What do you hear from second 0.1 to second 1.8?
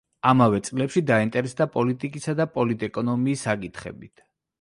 ამავე წლებში დაინტერესდა